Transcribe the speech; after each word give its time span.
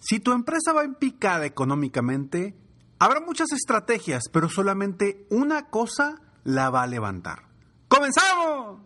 Si 0.00 0.20
tu 0.20 0.32
empresa 0.32 0.72
va 0.72 0.84
en 0.84 0.94
picada 0.94 1.44
económicamente, 1.44 2.56
habrá 3.00 3.20
muchas 3.20 3.50
estrategias, 3.52 4.24
pero 4.32 4.48
solamente 4.48 5.26
una 5.28 5.70
cosa 5.70 6.20
la 6.44 6.70
va 6.70 6.84
a 6.84 6.86
levantar. 6.86 7.48
¡Comenzamos! 7.88 8.78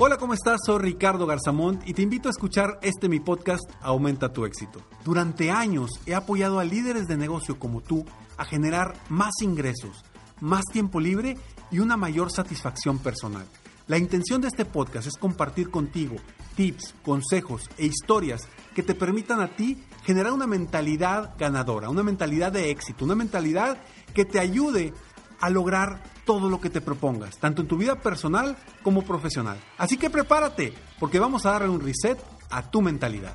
Hola, 0.00 0.16
¿cómo 0.16 0.32
estás? 0.32 0.60
Soy 0.64 0.78
Ricardo 0.78 1.26
Garzamont 1.26 1.86
y 1.86 1.92
te 1.92 2.02
invito 2.02 2.28
a 2.28 2.30
escuchar 2.30 2.78
este 2.82 3.08
mi 3.08 3.20
podcast 3.20 3.68
Aumenta 3.82 4.32
tu 4.32 4.46
éxito. 4.46 4.80
Durante 5.04 5.50
años 5.50 5.90
he 6.06 6.14
apoyado 6.14 6.58
a 6.58 6.64
líderes 6.64 7.06
de 7.06 7.16
negocio 7.16 7.58
como 7.58 7.82
tú 7.82 8.06
a 8.38 8.44
generar 8.44 8.94
más 9.08 9.42
ingresos, 9.42 10.04
más 10.40 10.64
tiempo 10.72 11.00
libre 11.00 11.36
y 11.70 11.78
una 11.78 11.96
mayor 11.96 12.30
satisfacción 12.30 12.98
personal. 12.98 13.46
La 13.86 13.96
intención 13.96 14.40
de 14.40 14.48
este 14.48 14.64
podcast 14.64 15.06
es 15.06 15.16
compartir 15.16 15.70
contigo 15.70 16.16
tips, 16.56 16.94
consejos 17.02 17.70
e 17.78 17.86
historias 17.86 18.48
que 18.74 18.82
te 18.82 18.94
permitan 18.94 19.40
a 19.40 19.48
ti 19.48 19.82
generar 20.04 20.32
una 20.32 20.46
mentalidad 20.46 21.34
ganadora, 21.38 21.88
una 21.88 22.02
mentalidad 22.02 22.52
de 22.52 22.70
éxito, 22.70 23.04
una 23.04 23.14
mentalidad 23.14 23.78
que 24.12 24.24
te 24.24 24.40
ayude 24.40 24.92
a 25.40 25.50
lograr 25.50 26.02
todo 26.24 26.50
lo 26.50 26.60
que 26.60 26.68
te 26.68 26.80
propongas, 26.80 27.38
tanto 27.38 27.62
en 27.62 27.68
tu 27.68 27.76
vida 27.76 27.96
personal 27.96 28.56
como 28.82 29.02
profesional. 29.02 29.58
Así 29.78 29.96
que 29.96 30.10
prepárate, 30.10 30.74
porque 30.98 31.18
vamos 31.18 31.46
a 31.46 31.52
darle 31.52 31.68
un 31.68 31.80
reset 31.80 32.18
a 32.50 32.70
tu 32.70 32.82
mentalidad. 32.82 33.34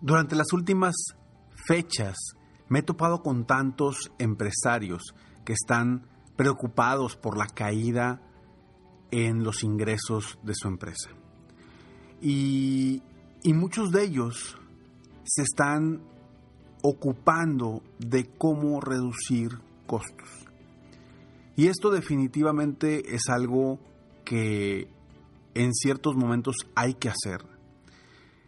Durante 0.00 0.36
las 0.36 0.52
últimas 0.52 0.94
fechas 1.66 2.16
me 2.68 2.80
he 2.80 2.82
topado 2.82 3.22
con 3.22 3.46
tantos 3.46 4.12
empresarios 4.18 5.14
que 5.44 5.52
están 5.52 6.06
preocupados 6.36 7.16
por 7.16 7.38
la 7.38 7.46
caída 7.46 8.20
en 9.10 9.44
los 9.44 9.62
ingresos 9.62 10.38
de 10.42 10.52
su 10.54 10.68
empresa. 10.68 11.10
Y, 12.20 13.02
muchos 13.44 13.92
de 13.92 14.04
ellos 14.04 14.58
se 15.24 15.42
están 15.42 16.02
ocupando 16.82 17.82
de 17.98 18.26
cómo 18.36 18.80
reducir 18.80 19.60
costos. 19.86 20.28
Y 21.56 21.68
esto 21.68 21.90
definitivamente 21.90 23.14
es 23.14 23.28
algo 23.28 23.78
que 24.24 24.88
en 25.54 25.72
ciertos 25.72 26.16
momentos 26.16 26.56
hay 26.74 26.94
que 26.94 27.08
hacer. 27.08 27.46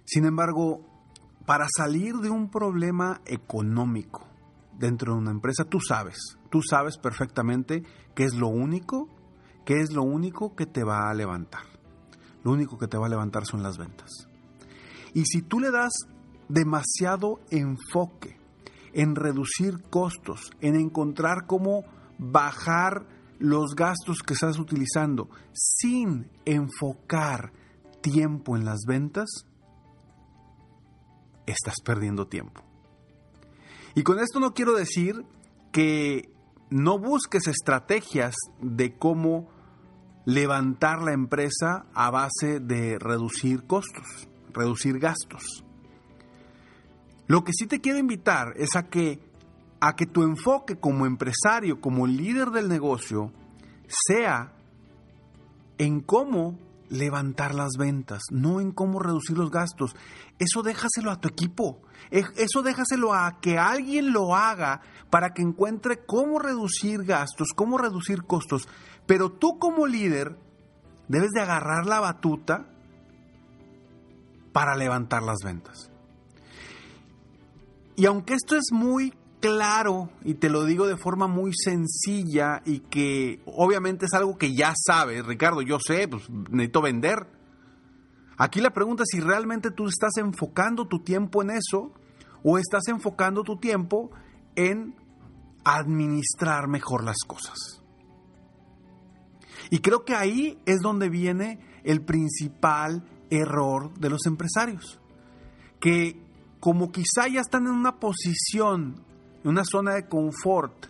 Sin 0.04 0.24
embargo, 0.24 0.97
para 1.48 1.66
salir 1.74 2.16
de 2.16 2.28
un 2.28 2.50
problema 2.50 3.22
económico 3.24 4.28
dentro 4.78 5.14
de 5.14 5.18
una 5.20 5.30
empresa, 5.30 5.64
tú 5.64 5.80
sabes, 5.80 6.36
tú 6.50 6.60
sabes 6.60 6.98
perfectamente 6.98 7.84
que 8.14 8.24
es 8.24 8.34
lo 8.34 8.48
único, 8.48 9.08
que 9.64 9.80
es 9.80 9.90
lo 9.94 10.02
único 10.02 10.54
que 10.54 10.66
te 10.66 10.84
va 10.84 11.08
a 11.08 11.14
levantar. 11.14 11.62
Lo 12.44 12.52
único 12.52 12.76
que 12.76 12.86
te 12.86 12.98
va 12.98 13.06
a 13.06 13.08
levantar 13.08 13.46
son 13.46 13.62
las 13.62 13.78
ventas. 13.78 14.10
Y 15.14 15.24
si 15.24 15.40
tú 15.40 15.58
le 15.58 15.70
das 15.70 15.94
demasiado 16.50 17.40
enfoque 17.48 18.38
en 18.92 19.14
reducir 19.14 19.84
costos, 19.88 20.50
en 20.60 20.76
encontrar 20.76 21.46
cómo 21.46 21.84
bajar 22.18 23.06
los 23.38 23.74
gastos 23.74 24.18
que 24.18 24.34
estás 24.34 24.58
utilizando 24.58 25.30
sin 25.54 26.30
enfocar 26.44 27.54
tiempo 28.02 28.54
en 28.54 28.66
las 28.66 28.80
ventas, 28.86 29.46
estás 31.52 31.76
perdiendo 31.84 32.26
tiempo. 32.26 32.62
Y 33.94 34.02
con 34.02 34.18
esto 34.18 34.40
no 34.40 34.54
quiero 34.54 34.74
decir 34.74 35.24
que 35.72 36.30
no 36.70 36.98
busques 36.98 37.46
estrategias 37.46 38.34
de 38.60 38.96
cómo 38.96 39.48
levantar 40.24 41.02
la 41.02 41.12
empresa 41.12 41.86
a 41.94 42.10
base 42.10 42.60
de 42.60 42.98
reducir 42.98 43.66
costos, 43.66 44.28
reducir 44.52 44.98
gastos. 44.98 45.64
Lo 47.26 47.44
que 47.44 47.52
sí 47.52 47.66
te 47.66 47.80
quiero 47.80 47.98
invitar 47.98 48.52
es 48.56 48.76
a 48.76 48.88
que 48.88 49.20
a 49.80 49.94
que 49.94 50.06
tu 50.06 50.22
enfoque 50.22 50.76
como 50.76 51.06
empresario, 51.06 51.80
como 51.80 52.06
líder 52.06 52.50
del 52.50 52.68
negocio, 52.68 53.32
sea 53.86 54.52
en 55.78 56.00
cómo 56.00 56.58
levantar 56.88 57.54
las 57.54 57.72
ventas, 57.78 58.22
no 58.30 58.60
en 58.60 58.72
cómo 58.72 58.98
reducir 58.98 59.36
los 59.36 59.50
gastos. 59.50 59.94
Eso 60.38 60.62
déjaselo 60.62 61.10
a 61.10 61.20
tu 61.20 61.28
equipo. 61.28 61.82
Eso 62.10 62.62
déjaselo 62.62 63.12
a 63.12 63.40
que 63.40 63.58
alguien 63.58 64.12
lo 64.12 64.34
haga 64.34 64.80
para 65.10 65.30
que 65.34 65.42
encuentre 65.42 66.04
cómo 66.06 66.38
reducir 66.38 67.04
gastos, 67.04 67.48
cómo 67.54 67.78
reducir 67.78 68.22
costos. 68.24 68.68
Pero 69.06 69.32
tú 69.32 69.58
como 69.58 69.86
líder 69.86 70.38
debes 71.08 71.30
de 71.30 71.40
agarrar 71.40 71.86
la 71.86 72.00
batuta 72.00 72.66
para 74.52 74.76
levantar 74.76 75.22
las 75.22 75.38
ventas. 75.44 75.90
Y 77.96 78.06
aunque 78.06 78.34
esto 78.34 78.56
es 78.56 78.68
muy 78.70 79.12
claro, 79.40 80.10
y 80.24 80.34
te 80.34 80.48
lo 80.48 80.64
digo 80.64 80.86
de 80.86 80.96
forma 80.96 81.26
muy 81.26 81.52
sencilla 81.54 82.62
y 82.64 82.80
que 82.80 83.42
obviamente 83.46 84.06
es 84.06 84.12
algo 84.12 84.36
que 84.36 84.54
ya 84.54 84.74
sabes, 84.76 85.24
Ricardo, 85.26 85.62
yo 85.62 85.78
sé, 85.84 86.08
pues 86.08 86.28
necesito 86.30 86.82
vender. 86.82 87.26
Aquí 88.36 88.60
la 88.60 88.70
pregunta 88.70 89.02
es 89.02 89.08
si 89.10 89.20
realmente 89.20 89.70
tú 89.70 89.88
estás 89.88 90.16
enfocando 90.16 90.86
tu 90.86 91.00
tiempo 91.00 91.42
en 91.42 91.50
eso 91.50 91.92
o 92.44 92.58
estás 92.58 92.86
enfocando 92.88 93.42
tu 93.42 93.56
tiempo 93.56 94.10
en 94.54 94.94
administrar 95.64 96.68
mejor 96.68 97.04
las 97.04 97.18
cosas. 97.26 97.82
Y 99.70 99.80
creo 99.80 100.04
que 100.04 100.14
ahí 100.14 100.58
es 100.66 100.80
donde 100.80 101.08
viene 101.08 101.58
el 101.84 102.02
principal 102.02 103.04
error 103.30 103.92
de 103.98 104.08
los 104.08 104.24
empresarios, 104.26 105.00
que 105.80 106.22
como 106.60 106.90
quizá 106.90 107.28
ya 107.28 107.40
están 107.40 107.66
en 107.66 107.72
una 107.72 107.98
posición 107.98 109.04
una 109.44 109.64
zona 109.64 109.94
de 109.94 110.06
confort 110.06 110.86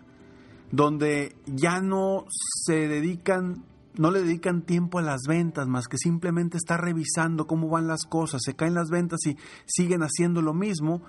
donde 0.71 1.37
ya 1.47 1.81
no 1.81 2.27
se 2.29 2.89
dedican, 2.89 3.65
no 3.97 4.11
le 4.11 4.23
dedican 4.23 4.63
tiempo 4.63 4.99
a 4.99 5.03
las 5.03 5.23
ventas, 5.27 5.67
más 5.67 5.89
que 5.89 5.97
simplemente 5.97 6.57
estar 6.57 6.81
revisando 6.81 7.47
cómo 7.47 7.69
van 7.69 7.87
las 7.87 8.05
cosas, 8.05 8.43
se 8.45 8.55
caen 8.55 8.75
las 8.75 8.91
ventas 8.91 9.21
y 9.27 9.37
siguen 9.67 10.03
haciendo 10.03 10.43
lo 10.43 10.55
mismo, 10.55 11.03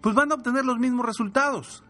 pues 0.00 0.14
van 0.14 0.32
a 0.32 0.34
obtener 0.34 0.64
los 0.64 0.78
mismos 0.78 1.06
resultados. 1.06 1.84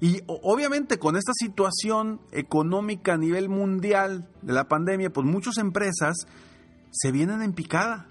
Y 0.00 0.20
obviamente 0.26 0.98
con 0.98 1.16
esta 1.16 1.32
situación 1.34 2.20
económica 2.32 3.14
a 3.14 3.18
nivel 3.18 3.48
mundial 3.48 4.28
de 4.42 4.52
la 4.52 4.68
pandemia, 4.68 5.12
pues 5.12 5.26
muchas 5.26 5.58
empresas 5.58 6.26
se 6.90 7.12
vienen 7.12 7.42
en 7.42 7.52
picada, 7.52 8.06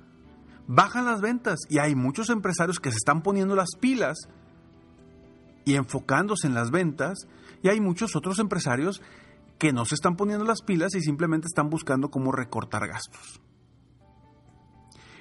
bajan 0.67 1.05
las 1.05 1.21
ventas 1.21 1.59
y 1.69 1.79
hay 1.79 1.95
muchos 1.95 2.29
empresarios 2.29 2.79
que 2.79 2.91
se 2.91 2.97
están 2.97 3.21
poniendo 3.21 3.55
las 3.55 3.75
pilas 3.79 4.27
y 5.67 5.75
enfocándose 5.75 6.47
en 6.47 6.53
las 6.53 6.72
ventas, 6.72 7.28
y 7.61 7.67
hay 7.67 7.81
muchos 7.81 8.16
otros 8.16 8.39
empresarios 8.39 9.01
que 9.59 9.73
no 9.73 9.83
se 9.83 9.95
están 9.95 10.16
poniendo 10.16 10.45
las 10.45 10.61
pilas 10.61 10.95
y 10.95 11.01
simplemente 11.01 11.47
están 11.47 11.69
buscando 11.69 12.09
cómo 12.09 12.31
recortar 12.31 12.88
gastos. 12.88 13.41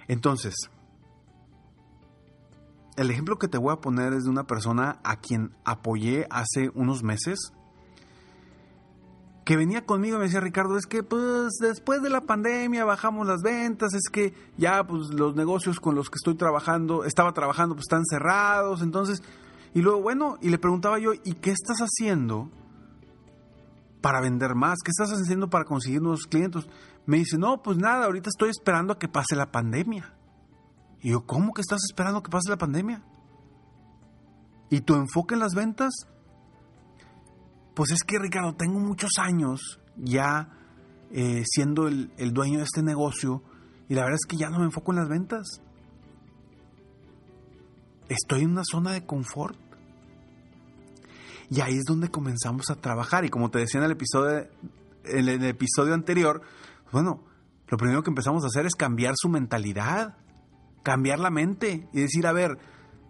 Entonces, 0.07 0.55
el 2.97 3.11
ejemplo 3.11 3.39
que 3.39 3.49
te 3.49 3.59
voy 3.59 3.73
a 3.73 3.81
poner 3.81 4.13
es 4.13 4.23
de 4.23 4.31
una 4.31 4.47
persona 4.47 5.01
a 5.03 5.17
quien 5.17 5.53
apoyé 5.65 6.29
hace 6.31 6.71
unos 6.75 7.03
meses, 7.03 7.53
que 9.45 9.57
venía 9.57 9.85
conmigo 9.85 10.15
y 10.15 10.19
me 10.21 10.25
decía, 10.27 10.39
Ricardo, 10.39 10.79
es 10.79 10.87
que 10.87 11.03
pues 11.03 11.55
después 11.61 12.03
de 12.03 12.11
la 12.11 12.21
pandemia 12.21 12.85
bajamos 12.85 13.27
las 13.27 13.43
ventas, 13.43 13.95
es 13.95 14.09
que 14.13 14.33
ya 14.57 14.87
pues 14.87 15.09
los 15.09 15.35
negocios 15.35 15.81
con 15.81 15.97
los 15.97 16.09
que 16.09 16.19
estoy 16.19 16.37
trabajando, 16.37 17.05
estaba 17.05 17.33
trabajando, 17.33 17.75
pues 17.75 17.87
están 17.87 18.05
cerrados, 18.09 18.81
entonces 18.81 19.25
y 19.77 19.83
luego, 19.83 20.01
bueno, 20.01 20.39
y 20.41 20.49
le 20.49 20.57
preguntaba 20.57 20.99
yo, 20.99 21.13
¿y 21.13 21.35
qué 21.35 21.51
estás 21.51 21.81
haciendo 21.81 22.51
para 24.01 24.23
vender 24.23 24.55
más? 24.55 24.79
¿Qué 24.83 24.91
estás 24.91 25.11
haciendo 25.11 25.51
para 25.51 25.67
conseguir 25.67 26.01
nuevos 26.01 26.23
clientes? 26.23 26.67
Me 27.05 27.19
dice, 27.19 27.37
no, 27.37 27.63
pues 27.63 27.77
nada, 27.77 28.07
ahorita 28.07 28.31
estoy 28.31 28.49
esperando 28.49 28.95
a 28.95 28.99
que 28.99 29.07
pase 29.07 29.37
la 29.37 29.53
pandemia. 29.53 30.15
Y 31.03 31.11
yo, 31.11 31.27
¿cómo 31.27 31.53
que 31.53 31.61
estás 31.61 31.81
esperando 31.85 32.23
que 32.23 32.31
pase 32.31 32.49
la 32.49 32.57
pandemia? 32.57 33.05
¿Y 34.71 34.81
tu 34.81 34.95
enfoque 34.95 35.35
en 35.35 35.41
las 35.41 35.55
ventas? 35.55 35.93
Pues 37.75 37.91
es 37.91 38.03
que, 38.03 38.19
Ricardo, 38.19 38.55
tengo 38.55 38.81
muchos 38.81 39.11
años 39.19 39.83
ya 39.95 40.57
eh, 41.11 41.43
siendo 41.45 41.87
el, 41.87 42.15
el 42.17 42.33
dueño 42.33 42.61
de 42.61 42.65
este 42.65 42.83
negocio 42.83 43.43
y 43.91 43.95
la 43.95 44.05
verdad 44.05 44.19
es 44.23 44.27
que 44.27 44.39
ya 44.39 44.49
no 44.49 44.59
me 44.59 44.65
enfoco 44.65 44.93
en 44.93 45.01
las 45.01 45.09
ventas. 45.11 45.61
Estoy 48.09 48.45
en 48.45 48.53
una 48.53 48.63
zona 48.65 48.93
de 48.93 49.05
confort. 49.05 49.66
Y 51.51 51.61
ahí 51.61 51.77
es 51.77 51.85
donde 51.85 52.11
comenzamos 52.11 52.71
a 52.71 52.77
trabajar. 52.77 53.25
Y 53.25 53.29
como 53.29 53.51
te 53.51 53.59
decía 53.59 53.81
en 53.81 53.87
el 53.87 53.93
episodio, 53.93 54.49
en 55.05 55.29
el 55.29 55.45
episodio 55.45 55.95
anterior, 55.95 56.43
bueno, 56.93 57.25
lo 57.69 57.77
primero 57.77 58.03
que 58.03 58.11
empezamos 58.11 58.45
a 58.45 58.49
hacer 58.49 58.67
es 58.67 58.75
cambiar 58.75 59.15
su 59.17 59.29
mentalidad, 59.29 60.17
cambiar 60.83 61.19
la 61.19 61.31
mente 61.31 61.89
y 61.93 62.01
decir, 62.01 62.27
a 62.27 62.33
ver, 62.33 62.59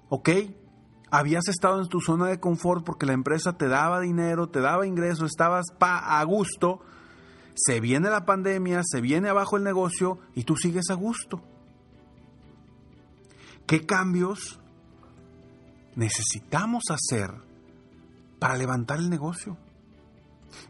ok, 0.09 0.31
habías 1.11 1.49
estado 1.49 1.81
en 1.81 1.88
tu 1.88 2.00
zona 2.00 2.27
de 2.27 2.41
confort 2.41 2.85
porque 2.85 3.06
la 3.06 3.12
empresa 3.12 3.56
te 3.56 3.69
daba 3.69 4.00
dinero, 4.00 4.49
te 4.49 4.61
daba 4.61 4.87
ingresos, 4.87 5.31
estabas 5.31 5.67
pa 5.79 6.21
a 6.21 6.25
gusto, 6.25 6.81
se 7.55 7.81
viene 7.81 8.11
la 8.11 8.25
pandemia, 8.25 8.83
se 8.85 9.00
viene 9.00 9.29
abajo 9.29 9.56
el 9.56 9.65
negocio 9.65 10.19
y 10.35 10.44
tú 10.44 10.56
sigues 10.56 10.91
a 10.91 10.94
gusto. 10.94 11.43
¿Qué 13.67 13.85
cambios 13.85 14.61
necesitamos 15.97 16.85
hacer 16.91 17.46
para 18.38 18.56
levantar 18.56 18.99
el 18.99 19.11
negocio? 19.11 19.56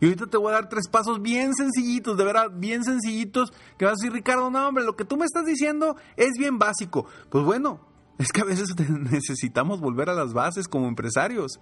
Y 0.01 0.07
ahorita 0.07 0.27
te 0.27 0.37
voy 0.37 0.51
a 0.51 0.55
dar 0.55 0.69
tres 0.69 0.89
pasos 0.89 1.23
bien 1.23 1.55
sencillitos, 1.55 2.17
de 2.17 2.25
verdad, 2.25 2.51
bien 2.53 2.85
sencillitos, 2.85 3.53
que 3.79 3.85
vas 3.85 3.93
a 3.93 4.01
decir, 4.01 4.13
Ricardo, 4.13 4.51
no, 4.51 4.69
hombre, 4.69 4.85
lo 4.85 4.97
que 4.97 5.05
tú 5.05 5.17
me 5.17 5.25
estás 5.25 5.45
diciendo 5.45 5.97
es 6.17 6.33
bien 6.39 6.59
básico. 6.59 7.07
Pues 7.31 7.45
bueno, 7.45 7.81
es 8.19 8.29
que 8.33 8.43
a 8.43 8.45
veces 8.45 8.75
necesitamos 8.89 9.81
volver 9.81 10.11
a 10.11 10.15
las 10.15 10.33
bases 10.33 10.69
como 10.69 10.89
empresarios. 10.89 11.61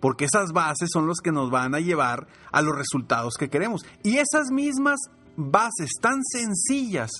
Porque 0.00 0.26
esas 0.26 0.52
bases 0.52 0.90
son 0.92 1.06
los 1.06 1.20
que 1.20 1.32
nos 1.32 1.50
van 1.50 1.74
a 1.74 1.80
llevar 1.80 2.26
a 2.52 2.60
los 2.60 2.76
resultados 2.76 3.34
que 3.38 3.48
queremos. 3.48 3.86
Y 4.02 4.18
esas 4.18 4.50
mismas 4.50 4.98
bases 5.36 5.92
tan 5.98 6.22
sencillas 6.22 7.10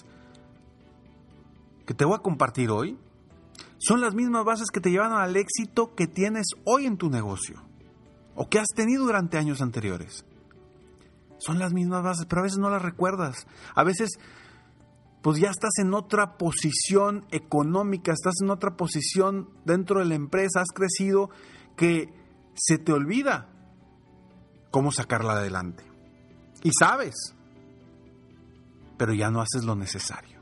que 1.86 1.94
te 1.94 2.04
voy 2.04 2.14
a 2.14 2.22
compartir 2.22 2.70
hoy, 2.70 2.98
son 3.78 4.00
las 4.00 4.14
mismas 4.14 4.44
bases 4.44 4.70
que 4.70 4.80
te 4.80 4.90
llevan 4.90 5.12
al 5.12 5.36
éxito 5.36 5.94
que 5.94 6.06
tienes 6.06 6.46
hoy 6.64 6.86
en 6.86 6.96
tu 6.96 7.10
negocio 7.10 7.63
o 8.34 8.48
que 8.48 8.58
has 8.58 8.68
tenido 8.74 9.04
durante 9.04 9.38
años 9.38 9.60
anteriores. 9.60 10.24
Son 11.38 11.58
las 11.58 11.72
mismas 11.72 12.02
bases, 12.02 12.26
pero 12.26 12.40
a 12.40 12.44
veces 12.44 12.58
no 12.58 12.70
las 12.70 12.82
recuerdas. 12.82 13.46
A 13.74 13.84
veces, 13.84 14.18
pues 15.22 15.38
ya 15.38 15.50
estás 15.50 15.72
en 15.78 15.92
otra 15.94 16.38
posición 16.38 17.26
económica, 17.30 18.12
estás 18.12 18.34
en 18.42 18.50
otra 18.50 18.76
posición 18.76 19.50
dentro 19.64 20.00
de 20.00 20.06
la 20.06 20.14
empresa, 20.14 20.60
has 20.60 20.72
crecido, 20.74 21.30
que 21.76 22.12
se 22.54 22.78
te 22.78 22.92
olvida 22.92 23.48
cómo 24.70 24.90
sacarla 24.90 25.34
adelante. 25.34 25.84
Y 26.62 26.70
sabes, 26.78 27.34
pero 28.96 29.12
ya 29.12 29.30
no 29.30 29.40
haces 29.40 29.64
lo 29.64 29.74
necesario. 29.74 30.40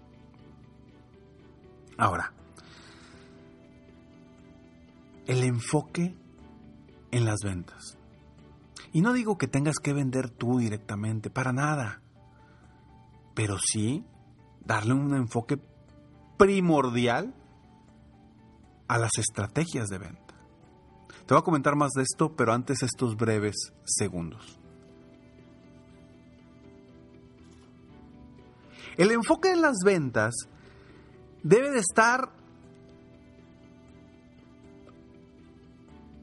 Ahora, 1.98 2.32
el 5.26 5.42
enfoque 5.42 6.16
en 7.12 7.24
las 7.24 7.40
ventas. 7.44 7.96
Y 8.92 9.00
no 9.00 9.12
digo 9.12 9.38
que 9.38 9.46
tengas 9.46 9.76
que 9.78 9.92
vender 9.92 10.28
tú 10.28 10.58
directamente, 10.58 11.30
para 11.30 11.52
nada. 11.52 12.02
Pero 13.34 13.58
sí 13.58 14.04
darle 14.64 14.94
un 14.94 15.14
enfoque 15.14 15.58
primordial 16.36 17.34
a 18.88 18.98
las 18.98 19.12
estrategias 19.16 19.88
de 19.88 19.98
venta. 19.98 20.34
Te 21.26 21.34
voy 21.34 21.40
a 21.40 21.44
comentar 21.44 21.76
más 21.76 21.92
de 21.92 22.02
esto, 22.02 22.34
pero 22.34 22.52
antes 22.52 22.82
estos 22.82 23.16
breves 23.16 23.72
segundos. 23.84 24.58
El 28.96 29.10
enfoque 29.10 29.50
en 29.52 29.62
las 29.62 29.76
ventas 29.84 30.34
debe 31.42 31.70
de 31.70 31.78
estar 31.78 32.32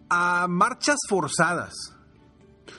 a 0.09 0.47
marchas 0.47 0.97
forzadas. 1.07 1.73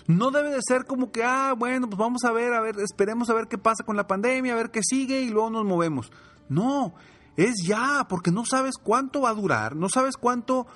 No 0.07 0.31
debe 0.31 0.51
de 0.51 0.61
ser 0.67 0.87
como 0.87 1.13
que, 1.13 1.23
ah, 1.23 1.55
bueno, 1.57 1.89
pues 1.89 1.99
vamos 1.99 2.25
a 2.25 2.33
ver, 2.33 2.53
a 2.53 2.61
ver, 2.61 2.79
esperemos 2.81 3.31
a 3.31 3.35
ver 3.35 3.47
qué 3.47 3.59
pasa 3.59 3.85
con 3.85 3.97
la 3.97 4.07
pandemia, 4.07 4.53
a 4.53 4.57
ver 4.57 4.71
qué 4.71 4.83
sigue 4.83 5.23
y 5.23 5.31
luego 5.31 5.51
nos 5.51 5.65
movemos. 5.65 6.11
No, 6.49 6.95
es 7.37 7.55
ya, 7.65 8.07
porque 8.09 8.31
no 8.31 8.45
sabes 8.45 8.75
cuánto 8.83 9.23
va 9.23 9.31
a 9.31 9.35
durar, 9.35 9.77
no 9.77 9.89
sabes 9.89 10.17
cuánto, 10.17 10.67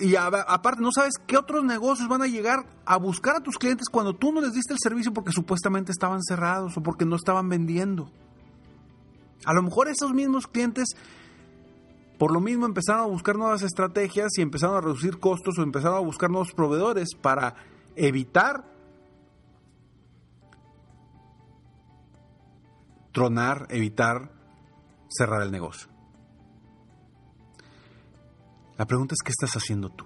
y 0.00 0.14
aparte 0.16 0.82
no 0.82 0.90
sabes 0.92 1.14
qué 1.26 1.36
otros 1.36 1.64
negocios 1.64 2.08
van 2.08 2.22
a 2.22 2.26
llegar 2.26 2.66
a 2.84 2.96
buscar 2.96 3.36
a 3.36 3.40
tus 3.40 3.56
clientes 3.58 3.88
cuando 3.90 4.14
tú 4.14 4.32
no 4.32 4.40
les 4.40 4.52
diste 4.52 4.72
el 4.72 4.78
servicio 4.80 5.12
porque 5.12 5.32
supuestamente 5.32 5.92
estaban 5.92 6.22
cerrados 6.22 6.76
o 6.76 6.82
porque 6.82 7.04
no 7.04 7.16
estaban 7.16 7.48
vendiendo. 7.48 8.10
A 9.44 9.54
lo 9.54 9.62
mejor 9.62 9.88
esos 9.88 10.12
mismos 10.12 10.46
clientes 10.46 10.88
por 12.18 12.32
lo 12.32 12.40
mismo 12.40 12.66
empezaron 12.66 13.02
a 13.02 13.06
buscar 13.06 13.36
nuevas 13.36 13.62
estrategias 13.62 14.36
y 14.36 14.42
empezaron 14.42 14.76
a 14.76 14.80
reducir 14.80 15.20
costos 15.20 15.56
o 15.58 15.62
empezaron 15.62 15.96
a 15.96 16.00
buscar 16.00 16.30
nuevos 16.30 16.52
proveedores 16.52 17.14
para 17.14 17.54
evitar 17.94 18.64
tronar, 23.12 23.66
evitar 23.70 24.32
cerrar 25.08 25.42
el 25.42 25.52
negocio. 25.52 25.88
La 28.76 28.86
pregunta 28.86 29.14
es, 29.14 29.22
¿qué 29.24 29.30
estás 29.30 29.54
haciendo 29.56 29.90
tú? 29.90 30.04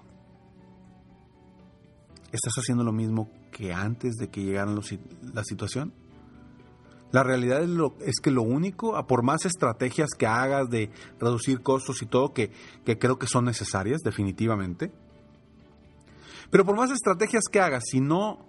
¿Estás 2.31 2.53
haciendo 2.57 2.83
lo 2.83 2.91
mismo 2.91 3.29
que 3.51 3.73
antes 3.73 4.15
de 4.15 4.29
que 4.29 4.43
llegara 4.43 4.71
la 4.71 5.43
situación? 5.43 5.93
La 7.13 7.21
realidad 7.21 7.61
es, 8.01 8.15
que 8.23 8.31
lo 8.31 8.41
único, 8.41 8.97
a 8.97 9.05
por 9.05 9.21
más 9.21 9.45
estrategias 9.45 10.09
que 10.17 10.25
hagas 10.25 10.67
de 10.71 10.89
reducir 11.19 11.61
costos 11.61 12.01
y 12.01 12.07
todo, 12.07 12.33
que, 12.33 12.49
que 12.83 12.97
creo 12.97 13.19
que 13.19 13.27
son 13.27 13.45
necesarias, 13.45 14.01
definitivamente, 14.01 14.91
pero 16.49 16.65
por 16.65 16.75
más 16.75 16.89
estrategias 16.89 17.43
que 17.51 17.59
hagas, 17.59 17.83
si 17.85 18.01
no 18.01 18.47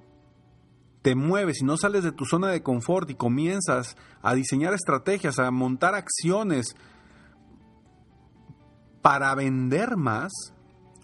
te 1.03 1.15
mueves, 1.15 1.59
si 1.59 1.65
no 1.67 1.77
sales 1.77 2.05
de 2.05 2.13
tu 2.13 2.25
zona 2.25 2.49
de 2.49 2.63
confort 2.63 3.11
y 3.11 3.15
comienzas 3.17 3.99
a 4.23 4.35
diseñar 4.35 4.73
estrategias, 4.73 5.39
a 5.39 5.51
montar 5.51 5.95
acciones 5.95 6.75
para 9.03 9.35
vender 9.35 9.99
más 9.99 10.33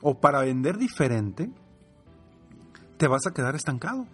o 0.00 0.18
para 0.18 0.40
vender 0.40 0.78
diferente, 0.78 1.50
te 2.96 3.06
vas 3.06 3.26
a 3.26 3.34
quedar 3.34 3.54
estancado. 3.54 4.06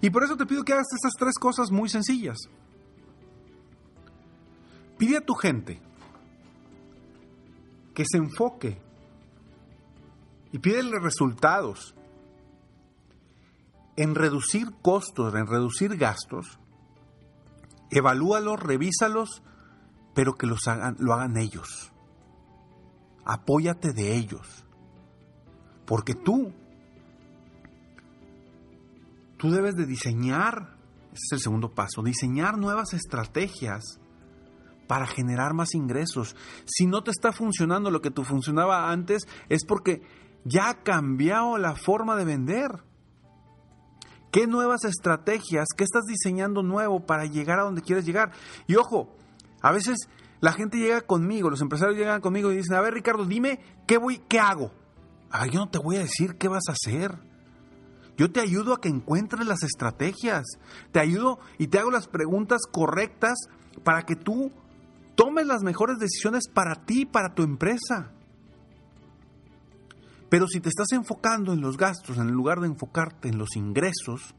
Y 0.00 0.10
por 0.10 0.24
eso 0.24 0.36
te 0.36 0.46
pido 0.46 0.64
que 0.64 0.72
hagas 0.72 0.86
estas 0.92 1.12
tres 1.18 1.34
cosas 1.38 1.70
muy 1.70 1.88
sencillas. 1.88 2.38
Pide 4.96 5.18
a 5.18 5.24
tu 5.24 5.34
gente 5.34 5.80
que 7.94 8.04
se 8.10 8.18
enfoque 8.18 8.80
y 10.52 10.58
pídele 10.58 10.98
resultados 10.98 11.94
en 13.96 14.14
reducir 14.14 14.72
costos, 14.82 15.34
en 15.34 15.46
reducir 15.46 15.96
gastos. 15.96 16.58
Evalúalos, 17.90 18.60
revísalos, 18.60 19.42
pero 20.14 20.34
que 20.34 20.46
los 20.46 20.66
hagan, 20.66 20.96
lo 20.98 21.12
hagan 21.12 21.36
ellos. 21.36 21.92
Apóyate 23.24 23.92
de 23.92 24.16
ellos. 24.16 24.64
Porque 25.86 26.14
tú 26.14 26.52
tú 29.40 29.50
debes 29.50 29.74
de 29.74 29.86
diseñar, 29.86 30.76
ese 31.12 31.24
es 31.24 31.32
el 31.32 31.40
segundo 31.40 31.72
paso, 31.72 32.02
diseñar 32.02 32.58
nuevas 32.58 32.92
estrategias 32.92 33.98
para 34.86 35.06
generar 35.06 35.54
más 35.54 35.74
ingresos. 35.74 36.36
Si 36.66 36.84
no 36.84 37.02
te 37.02 37.10
está 37.10 37.32
funcionando 37.32 37.90
lo 37.90 38.02
que 38.02 38.10
tú 38.10 38.22
funcionaba 38.22 38.90
antes, 38.90 39.26
es 39.48 39.64
porque 39.64 40.02
ya 40.44 40.68
ha 40.68 40.82
cambiado 40.82 41.56
la 41.56 41.74
forma 41.74 42.16
de 42.16 42.26
vender. 42.26 42.84
¿Qué 44.30 44.46
nuevas 44.46 44.84
estrategias, 44.84 45.68
qué 45.74 45.84
estás 45.84 46.04
diseñando 46.04 46.62
nuevo 46.62 47.06
para 47.06 47.24
llegar 47.24 47.60
a 47.60 47.62
donde 47.62 47.80
quieres 47.80 48.04
llegar? 48.04 48.32
Y 48.66 48.76
ojo, 48.76 49.16
a 49.62 49.72
veces 49.72 50.10
la 50.40 50.52
gente 50.52 50.76
llega 50.76 51.00
conmigo, 51.00 51.48
los 51.48 51.62
empresarios 51.62 51.96
llegan 51.96 52.20
conmigo 52.20 52.52
y 52.52 52.56
dicen, 52.56 52.76
a 52.76 52.82
ver 52.82 52.92
Ricardo, 52.92 53.24
dime 53.24 53.58
qué 53.86 53.96
voy, 53.96 54.18
qué 54.28 54.38
hago. 54.38 54.70
Ah, 55.30 55.46
yo 55.46 55.60
no 55.60 55.70
te 55.70 55.78
voy 55.78 55.96
a 55.96 56.00
decir 56.00 56.36
qué 56.36 56.48
vas 56.48 56.64
a 56.68 56.72
hacer. 56.72 57.29
Yo 58.20 58.30
te 58.30 58.40
ayudo 58.40 58.74
a 58.74 58.80
que 58.82 58.90
encuentres 58.90 59.46
las 59.46 59.62
estrategias. 59.62 60.44
Te 60.92 61.00
ayudo 61.00 61.38
y 61.56 61.68
te 61.68 61.78
hago 61.78 61.90
las 61.90 62.06
preguntas 62.06 62.60
correctas 62.70 63.32
para 63.82 64.02
que 64.02 64.14
tú 64.14 64.52
tomes 65.14 65.46
las 65.46 65.62
mejores 65.62 65.98
decisiones 65.98 66.46
para 66.52 66.84
ti, 66.84 67.06
para 67.06 67.32
tu 67.32 67.42
empresa. 67.42 68.12
Pero 70.28 70.46
si 70.48 70.60
te 70.60 70.68
estás 70.68 70.92
enfocando 70.92 71.54
en 71.54 71.62
los 71.62 71.78
gastos 71.78 72.18
en 72.18 72.30
lugar 72.32 72.60
de 72.60 72.66
enfocarte 72.66 73.30
en 73.30 73.38
los 73.38 73.56
ingresos, 73.56 74.34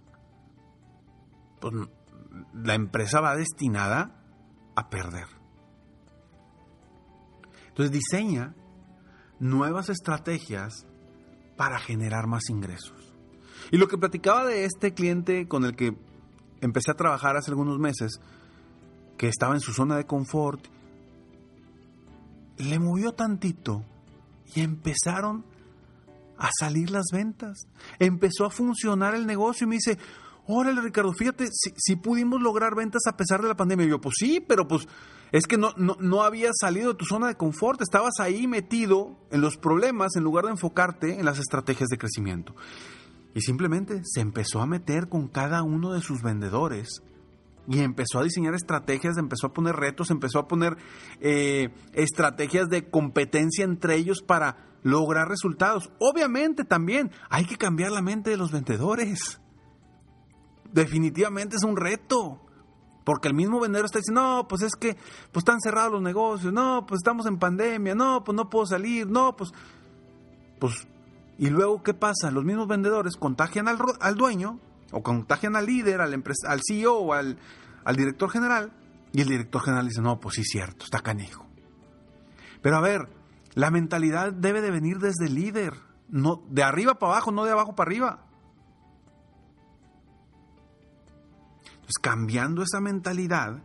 pues 1.60 1.74
la 2.54 2.76
empresa 2.76 3.20
va 3.20 3.36
destinada 3.36 4.24
a 4.76 4.92
perder. 4.92 5.26
Entonces 7.70 7.92
diseña 7.92 8.54
nuevas 9.40 9.90
estrategias 9.90 10.86
para 11.58 11.80
generar 11.80 12.28
más 12.28 12.48
ingresos. 12.52 13.11
Y 13.70 13.78
lo 13.78 13.88
que 13.88 13.98
platicaba 13.98 14.46
de 14.46 14.66
este 14.66 14.94
cliente 14.94 15.48
con 15.48 15.66
el 15.66 15.76
que 15.76 15.96
empecé 16.62 16.92
a 16.92 16.96
trabajar 16.96 17.38
hace 17.38 17.52
algunos 17.52 17.80
meses, 17.80 18.20
que 19.18 19.28
estaba 19.28 19.54
en 19.54 19.62
su 19.62 19.74
zona 19.74 19.98
de 19.98 20.06
confort, 20.06 20.66
le 22.58 22.80
movió 22.80 23.14
tantito 23.14 23.84
y 24.56 24.62
empezaron 24.62 25.46
a 26.38 26.50
salir 26.60 26.90
las 26.90 27.06
ventas. 27.12 27.68
Empezó 28.00 28.46
a 28.46 28.50
funcionar 28.50 29.14
el 29.16 29.28
negocio 29.28 29.66
y 29.66 29.70
me 29.70 29.76
dice, 29.76 29.98
órale 30.48 30.82
Ricardo, 30.82 31.14
fíjate, 31.14 31.50
si, 31.52 31.96
pudimos 31.96 32.42
lograr 32.42 32.76
ventas 32.76 33.04
a 33.08 33.16
pesar 33.16 33.42
de 33.42 33.48
la 33.48 33.56
pandemia. 33.56 33.86
Y 33.86 33.90
yo, 33.90 34.02
pues 34.02 34.16
sí, 34.18 34.44
pero 34.46 34.68
pues 34.68 34.88
es 35.32 35.46
que 35.46 35.58
no, 35.58 35.74
no, 35.78 35.98
no 36.00 36.24
habías 36.24 36.56
salido 36.60 36.94
de 36.94 36.98
tu 36.98 37.06
zona 37.06 37.28
de 37.28 37.36
confort, 37.36 37.82
estabas 37.82 38.20
ahí 38.20 38.48
metido 38.48 39.18
en 39.32 39.42
los 39.42 39.58
problemas 39.58 40.16
en 40.16 40.24
lugar 40.24 40.46
de 40.46 40.52
enfocarte 40.52 41.20
en 41.20 41.26
las 41.26 41.40
estrategias 41.40 41.90
de 41.90 41.98
crecimiento. 41.98 42.56
Y 43.34 43.42
simplemente 43.42 44.02
se 44.04 44.22
empezó 44.22 44.62
a 44.62 44.66
meter 44.66 45.08
con 45.08 45.28
cada 45.28 45.64
uno 45.64 45.94
de 45.94 46.02
sus 46.02 46.22
vendedores 46.22 47.02
y 47.68 47.80
empezó 47.80 48.20
a 48.20 48.24
diseñar 48.24 48.54
estrategias, 48.54 49.18
empezó 49.18 49.48
a 49.48 49.54
poner 49.54 49.76
retos, 49.76 50.12
empezó 50.12 50.40
a 50.40 50.48
poner 50.48 50.78
eh, 51.20 51.70
estrategias 51.94 52.70
de 52.70 52.90
competencia 52.90 53.64
entre 53.64 53.96
ellos 53.96 54.22
para 54.22 54.58
lograr 54.84 55.30
resultados. 55.30 55.92
Obviamente 56.00 56.66
también 56.66 57.12
hay 57.30 57.46
que 57.46 57.58
cambiar 57.58 57.92
la 57.92 58.02
mente 58.02 58.32
de 58.32 58.38
los 58.38 58.52
vendedores. 58.52 59.40
Definitivamente 60.74 61.56
es 61.56 61.64
un 61.64 61.78
reto. 61.78 62.42
Porque 63.04 63.28
el 63.28 63.34
mismo 63.34 63.60
vendedor 63.60 63.86
está 63.86 63.98
diciendo, 63.98 64.22
no, 64.22 64.48
pues 64.48 64.62
es 64.62 64.76
que 64.76 64.94
pues 65.32 65.38
están 65.38 65.60
cerrados 65.60 65.92
los 65.92 66.04
negocios, 66.04 66.54
no, 66.54 66.86
pues 66.86 67.00
estamos 67.00 67.26
en 67.26 67.40
pandemia, 67.40 67.96
no, 67.96 68.24
pues 68.24 68.36
no 68.36 68.50
puedo 68.50 68.66
salir, 68.66 69.08
no, 69.08 69.36
pues... 69.36 69.52
Pues, 70.60 70.88
y 71.38 71.50
luego, 71.50 71.84
¿qué 71.84 71.94
pasa? 71.94 72.32
Los 72.32 72.44
mismos 72.44 72.68
vendedores 72.68 73.16
contagian 73.16 73.68
al, 73.68 73.78
al 74.00 74.16
dueño, 74.16 74.60
o 74.92 75.02
contagian 75.02 75.56
al 75.56 75.66
líder, 75.66 76.02
al, 76.02 76.14
al 76.14 76.60
CEO 76.68 76.96
o 76.96 77.14
al, 77.14 77.38
al 77.84 77.96
director 77.96 78.30
general, 78.30 78.72
y 79.14 79.22
el 79.22 79.28
director 79.28 79.62
general 79.62 79.88
dice, 79.88 80.02
no, 80.02 80.20
pues 80.20 80.36
sí, 80.36 80.44
cierto, 80.44 80.86
está 80.86 81.00
canijo. 81.00 81.46
Pero 82.62 82.78
a 82.78 82.82
ver, 82.82 83.10
la 83.54 83.72
mentalidad 83.72 84.32
debe 84.32 84.62
de 84.62 84.72
venir 84.72 85.00
desde 85.00 85.26
el 85.26 85.36
líder, 85.36 85.74
no, 86.10 86.44
de 86.50 86.64
arriba 86.64 86.96
para 86.96 87.14
abajo, 87.14 87.32
no 87.32 87.44
de 87.46 87.52
abajo 87.52 87.76
para 87.76 87.90
arriba. 87.90 88.26
Pues, 91.92 92.00
cambiando 92.02 92.64
esa 92.64 92.80
mentalidad, 92.80 93.62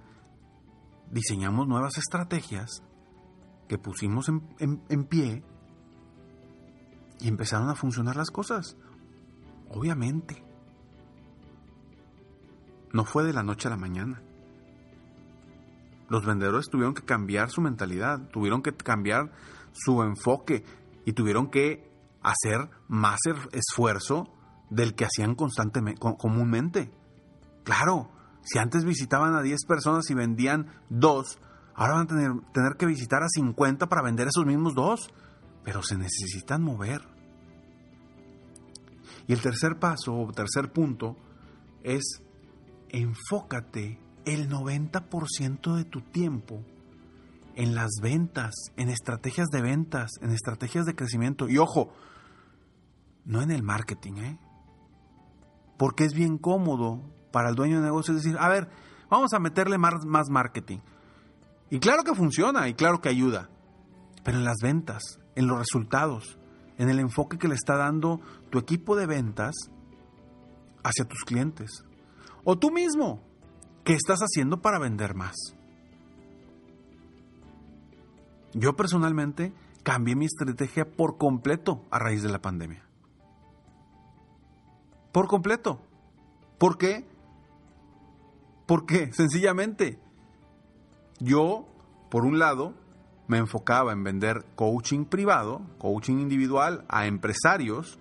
diseñamos 1.12 1.68
nuevas 1.68 1.96
estrategias 1.96 2.82
que 3.68 3.78
pusimos 3.78 4.28
en, 4.28 5.04
pie 5.04 5.44
y 7.20 7.28
empezaron 7.28 7.68
a 7.68 7.74
funcionar 7.74 8.16
las 8.16 8.30
cosas. 8.30 8.76
Obviamente. 9.70 10.42
No 12.92 13.04
fue 13.04 13.24
de 13.24 13.32
la 13.32 13.42
noche 13.42 13.68
a 13.68 13.72
la 13.72 13.76
mañana. 13.76 14.22
Los 16.08 16.24
vendedores 16.24 16.68
tuvieron 16.70 16.94
que 16.94 17.02
cambiar 17.02 17.50
su 17.50 17.60
mentalidad, 17.60 18.28
tuvieron 18.30 18.62
que 18.62 18.72
cambiar 18.72 19.32
su 19.72 20.02
enfoque 20.02 20.64
y 21.04 21.12
tuvieron 21.12 21.50
que 21.50 21.90
hacer 22.22 22.70
más 22.88 23.18
esfuerzo 23.52 24.32
del 24.70 24.94
que 24.94 25.04
hacían 25.04 25.34
constantemente, 25.34 26.00
comúnmente. 26.18 26.90
Claro, 27.64 28.10
si 28.42 28.58
antes 28.58 28.84
visitaban 28.84 29.34
a 29.34 29.42
10 29.42 29.64
personas 29.66 30.08
y 30.10 30.14
vendían 30.14 30.66
dos, 30.88 31.38
ahora 31.74 31.94
van 31.94 32.04
a 32.04 32.06
tener, 32.06 32.32
tener 32.52 32.76
que 32.76 32.86
visitar 32.86 33.22
a 33.22 33.28
50 33.28 33.88
para 33.88 34.02
vender 34.02 34.28
esos 34.28 34.46
mismos 34.46 34.74
dos. 34.74 35.12
Pero 35.66 35.82
se 35.82 35.98
necesitan 35.98 36.62
mover. 36.62 37.02
Y 39.26 39.32
el 39.32 39.42
tercer 39.42 39.78
paso 39.78 40.14
o 40.14 40.32
tercer 40.32 40.72
punto 40.72 41.16
es 41.82 42.22
enfócate 42.88 43.98
el 44.24 44.48
90% 44.48 45.76
de 45.76 45.84
tu 45.84 46.02
tiempo 46.02 46.62
en 47.56 47.74
las 47.74 47.90
ventas, 48.00 48.54
en 48.76 48.90
estrategias 48.90 49.48
de 49.48 49.60
ventas, 49.60 50.12
en 50.20 50.30
estrategias 50.30 50.86
de 50.86 50.94
crecimiento. 50.94 51.48
Y 51.48 51.58
ojo, 51.58 51.92
no 53.24 53.42
en 53.42 53.50
el 53.50 53.64
marketing, 53.64 54.12
¿eh? 54.18 54.38
Porque 55.76 56.04
es 56.04 56.14
bien 56.14 56.38
cómodo 56.38 57.02
para 57.32 57.48
el 57.48 57.56
dueño 57.56 57.80
de 57.80 57.86
negocio 57.86 58.14
decir, 58.14 58.36
a 58.38 58.48
ver, 58.48 58.68
vamos 59.10 59.32
a 59.32 59.40
meterle 59.40 59.78
más, 59.78 60.04
más 60.06 60.30
marketing. 60.30 60.78
Y 61.70 61.80
claro 61.80 62.04
que 62.04 62.14
funciona 62.14 62.68
y 62.68 62.74
claro 62.74 63.00
que 63.00 63.08
ayuda, 63.08 63.50
pero 64.22 64.38
en 64.38 64.44
las 64.44 64.58
ventas, 64.62 65.18
en 65.36 65.46
los 65.46 65.58
resultados, 65.58 66.38
en 66.78 66.88
el 66.88 66.98
enfoque 66.98 67.38
que 67.38 67.46
le 67.46 67.54
está 67.54 67.76
dando 67.76 68.20
tu 68.50 68.58
equipo 68.58 68.96
de 68.96 69.06
ventas 69.06 69.54
hacia 70.82 71.04
tus 71.04 71.24
clientes. 71.24 71.84
O 72.44 72.58
tú 72.58 72.70
mismo, 72.70 73.22
¿qué 73.84 73.94
estás 73.94 74.20
haciendo 74.20 74.60
para 74.60 74.78
vender 74.78 75.14
más? 75.14 75.36
Yo 78.52 78.74
personalmente 78.74 79.52
cambié 79.82 80.16
mi 80.16 80.24
estrategia 80.24 80.90
por 80.90 81.18
completo 81.18 81.84
a 81.90 81.98
raíz 81.98 82.22
de 82.22 82.30
la 82.30 82.40
pandemia. 82.40 82.84
Por 85.12 85.28
completo. 85.28 85.80
¿Por 86.58 86.78
qué? 86.78 87.06
¿Por 88.66 88.86
qué? 88.86 89.12
Sencillamente, 89.12 89.98
yo, 91.20 91.66
por 92.10 92.24
un 92.24 92.38
lado, 92.38 92.74
me 93.28 93.38
enfocaba 93.38 93.92
en 93.92 94.04
vender 94.04 94.44
coaching 94.54 95.04
privado, 95.04 95.62
coaching 95.78 96.18
individual 96.18 96.84
a 96.88 97.06
empresarios, 97.06 97.98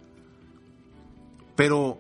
pero 1.56 2.00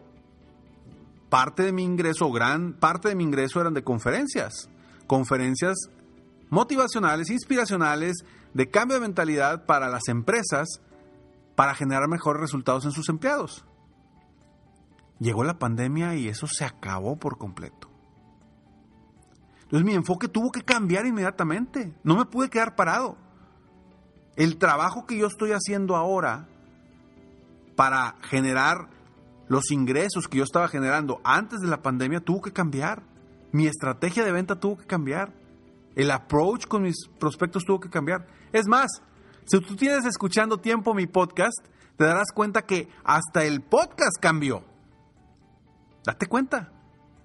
parte 1.29 1.63
de 1.63 1.72
mi 1.72 1.84
ingreso, 1.84 2.32
gran 2.32 2.74
parte 2.74 3.10
de 3.10 3.15
mi 3.15 3.24
ingreso 3.24 3.60
eran 3.60 3.74
de 3.74 3.84
conferencias, 3.84 4.70
conferencias 5.08 5.75
motivacionales, 6.50 7.29
inspiracionales, 7.29 8.24
de 8.53 8.70
cambio 8.70 8.96
de 8.96 9.01
mentalidad 9.01 9.65
para 9.65 9.89
las 9.89 10.08
empresas, 10.08 10.82
para 11.55 11.75
generar 11.75 12.08
mejores 12.08 12.41
resultados 12.41 12.86
en 12.86 12.91
sus 12.91 13.10
empleados. 13.10 13.65
Llegó 15.20 15.44
la 15.44 15.60
pandemia 15.60 16.15
y 16.15 16.27
eso 16.27 16.48
se 16.48 16.65
acabó 16.65 17.17
por 17.17 17.38
completo. 17.38 17.89
Entonces 19.65 19.86
mi 19.86 19.93
enfoque 19.93 20.27
tuvo 20.27 20.51
que 20.51 20.62
cambiar 20.62 21.05
inmediatamente. 21.05 21.93
No 22.03 22.15
me 22.15 22.25
pude 22.25 22.50
quedar 22.50 22.75
parado. 22.75 23.17
El 24.36 24.57
trabajo 24.57 25.05
que 25.05 25.17
yo 25.17 25.27
estoy 25.27 25.51
haciendo 25.51 25.95
ahora 25.95 26.48
para 27.75 28.15
generar 28.22 28.89
los 29.48 29.72
ingresos 29.72 30.27
que 30.27 30.38
yo 30.38 30.43
estaba 30.43 30.67
generando 30.67 31.19
antes 31.24 31.62
de 31.62 31.67
la 31.67 31.81
pandemia 31.81 32.19
tuvo 32.19 32.41
que 32.41 32.53
cambiar. 32.53 33.03
Mi 33.51 33.67
estrategia 33.67 34.24
de 34.24 34.31
venta 34.31 34.60
tuvo 34.60 34.77
que 34.77 34.86
cambiar. 34.86 35.34
El 35.95 36.12
approach 36.12 36.67
con 36.67 36.84
mis 36.84 37.07
prospectos 37.19 37.63
tuvo 37.63 37.79
que 37.79 37.89
cambiar. 37.89 38.27
Es 38.51 38.67
más, 38.67 39.01
si 39.45 39.60
tú 39.62 39.75
tienes 39.75 40.05
escuchando 40.05 40.60
tiempo 40.60 40.93
mi 40.93 41.07
podcast, 41.07 41.57
te 41.98 42.03
darás 42.03 42.31
cuenta 42.34 42.63
que 42.63 42.89
hasta 43.03 43.45
el 43.45 43.62
podcast 43.62 44.17
cambió. 44.19 44.63
Date 46.05 46.27
cuenta 46.27 46.72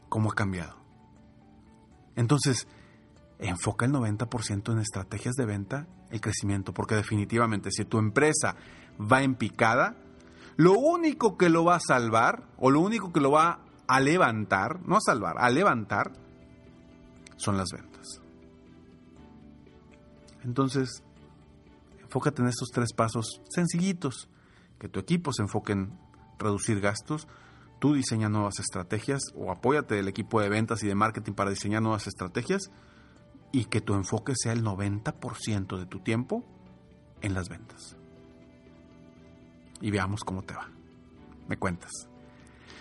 cómo 0.09 0.31
ha 0.31 0.35
cambiado. 0.35 0.80
Entonces, 2.21 2.69
enfoca 3.39 3.87
el 3.87 3.93
90% 3.93 4.73
en 4.73 4.79
estrategias 4.79 5.37
de 5.37 5.47
venta, 5.47 5.87
el 6.11 6.21
crecimiento, 6.21 6.75
porque 6.75 6.95
definitivamente 6.95 7.71
si 7.71 7.87
tu 7.87 7.99
empresa 7.99 8.57
va 9.01 9.23
en 9.23 9.37
picada, 9.37 9.97
lo 10.59 10.75
único 10.75 11.39
que 11.39 11.49
lo 11.49 11.65
va 11.65 11.77
a 11.77 11.81
salvar 11.81 12.47
o 12.59 12.71
lo 12.71 12.81
único 12.81 13.11
que 13.11 13.21
lo 13.21 13.31
va 13.31 13.61
a 13.89 14.01
levantar, 14.01 14.87
no 14.87 14.99
a 14.99 15.01
salvar, 15.01 15.37
a 15.39 15.49
levantar, 15.49 16.13
son 17.39 17.57
las 17.57 17.71
ventas. 17.73 18.21
Entonces, 20.45 21.03
enfócate 22.03 22.43
en 22.43 22.49
estos 22.49 22.69
tres 22.69 22.93
pasos 22.93 23.41
sencillitos, 23.49 24.29
que 24.79 24.91
tu 24.91 25.01
equipo 25.01 25.33
se 25.33 25.41
enfoque 25.41 25.73
en 25.73 25.99
reducir 26.39 26.83
gastos, 26.83 27.27
tú 27.81 27.95
diseña 27.95 28.29
nuevas 28.29 28.61
estrategias 28.61 29.23
o 29.35 29.51
apóyate 29.51 29.97
del 29.97 30.07
equipo 30.07 30.41
de 30.41 30.49
ventas 30.49 30.85
y 30.85 30.87
de 30.87 30.95
marketing 30.95 31.33
para 31.33 31.51
diseñar 31.51 31.83
nuevas 31.83 32.07
estrategias 32.07 32.71
y 33.51 33.65
que 33.65 33.81
tu 33.81 33.95
enfoque 33.95 34.35
sea 34.37 34.53
el 34.53 34.63
90% 34.63 35.79
de 35.79 35.87
tu 35.87 35.99
tiempo 35.99 36.45
en 37.23 37.35
las 37.35 37.49
ventas. 37.49 37.97
Y 39.81 39.91
veamos 39.91 40.23
cómo 40.23 40.43
te 40.43 40.55
va. 40.55 40.69
Me 41.49 41.57
cuentas. 41.57 41.91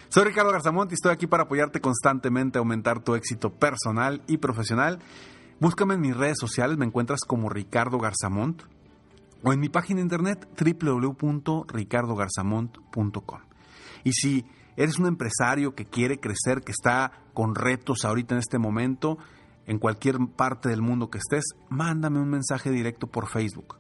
Soy 0.09 0.25
Ricardo 0.25 0.51
Garzamont 0.51 0.91
y 0.91 0.95
estoy 0.95 1.11
aquí 1.11 1.25
para 1.27 1.43
apoyarte 1.43 1.79
constantemente 1.81 2.57
a 2.57 2.59
aumentar 2.59 3.01
tu 3.01 3.13
éxito 3.15 3.53
personal 3.53 4.21
y 4.27 4.37
profesional. 4.37 4.99
Búscame 5.59 5.93
en 5.95 6.01
mis 6.01 6.15
redes 6.15 6.37
sociales, 6.39 6.77
me 6.77 6.85
encuentras 6.85 7.21
como 7.21 7.49
Ricardo 7.49 7.97
Garzamont 7.99 8.61
o 9.43 9.51
en 9.53 9.59
mi 9.59 9.69
página 9.69 9.97
de 9.97 10.03
internet 10.03 10.47
www.ricardogarzamont.com. 10.59 13.39
Y 14.03 14.13
si 14.13 14.45
eres 14.79 14.97
un 14.97 15.07
empresario 15.07 15.75
que 15.75 15.83
quiere 15.83 16.21
crecer, 16.21 16.61
que 16.61 16.71
está 16.71 17.11
con 17.33 17.53
retos 17.53 18.05
ahorita 18.05 18.35
en 18.35 18.39
este 18.39 18.59
momento, 18.59 19.17
en 19.65 19.77
cualquier 19.77 20.17
parte 20.37 20.69
del 20.69 20.81
mundo 20.81 21.09
que 21.09 21.17
estés, 21.17 21.43
mándame 21.67 22.21
un 22.21 22.29
mensaje 22.29 22.71
directo 22.71 23.07
por 23.07 23.27
Facebook 23.27 23.75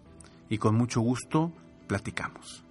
y 0.49 0.57
con 0.57 0.75
mucho 0.75 0.99
gusto 0.99 1.53
platicamos. 1.87 2.65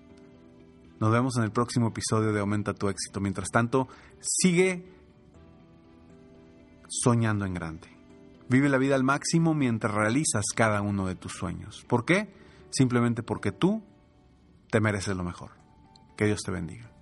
Nos 1.01 1.11
vemos 1.11 1.39
en 1.39 1.45
el 1.45 1.53
próximo 1.53 1.89
episodio 1.89 2.35
de 2.35 2.41
Aumenta 2.41 2.75
tu 2.75 2.91
éxito. 2.91 3.19
Mientras 3.19 3.49
tanto, 3.49 3.89
sigue 4.21 4.93
soñando 6.87 7.47
en 7.47 7.55
grande. 7.55 7.89
Vive 8.51 8.69
la 8.69 8.77
vida 8.77 8.95
al 8.95 9.05
máximo 9.05 9.55
mientras 9.55 9.95
realizas 9.95 10.45
cada 10.55 10.83
uno 10.83 11.07
de 11.07 11.15
tus 11.15 11.33
sueños. 11.33 11.83
¿Por 11.89 12.05
qué? 12.05 12.35
Simplemente 12.69 13.23
porque 13.23 13.53
tú 13.53 13.83
te 14.71 14.81
mereces 14.81 15.17
lo 15.17 15.25
mejor. 15.25 15.53
Que 16.15 16.27
Dios 16.27 16.41
te 16.45 16.51
bendiga. 16.51 16.98